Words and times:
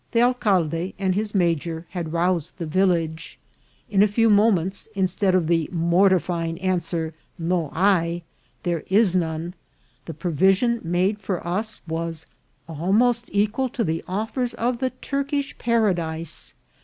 The 0.13 0.21
alcalde 0.23 0.95
and 0.97 1.13
his 1.13 1.35
major 1.35 1.85
had 1.91 2.11
roused 2.11 2.57
the 2.57 2.65
village. 2.65 3.37
In 3.87 4.01
a 4.01 4.07
few 4.07 4.31
moments, 4.31 4.89
instead 4.95 5.35
of 5.35 5.45
the 5.45 5.69
mortifying 5.71 6.59
answer 6.59 7.13
"no 7.37 7.69
hay," 7.69 8.23
there 8.63 8.83
is 8.87 9.15
none, 9.15 9.53
the 10.05 10.15
provision 10.15 10.81
made 10.83 11.21
for 11.21 11.45
us 11.45 11.81
was 11.87 12.25
almost 12.67 13.25
equal 13.31 13.69
to 13.69 13.83
the 13.83 14.03
offers 14.07 14.55
of 14.55 14.79
the 14.79 14.89
Turkish 14.89 15.55
paradise. 15.59 16.55